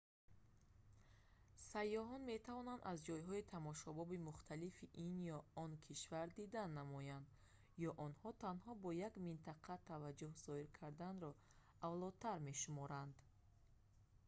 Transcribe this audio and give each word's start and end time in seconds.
сайёҳон 1.71 2.21
метавонанд 2.33 2.81
аз 2.91 2.97
ҷойҳои 3.07 3.47
тамошобоби 3.53 4.25
мухталифи 4.29 4.85
ин 5.07 5.13
ё 5.37 5.39
он 5.63 5.71
кишвар 5.85 6.27
дидан 6.39 6.69
намоянд 6.79 7.25
ё 7.89 7.91
онҳо 8.07 8.29
танҳо 8.43 8.71
ба 8.83 8.89
як 9.07 9.13
минтақа 9.27 9.73
таваҷҷӯҳ 9.89 10.33
зоҳир 10.43 10.67
карданро 10.79 11.31
авлотар 11.87 12.37
мешуморанд 12.47 13.13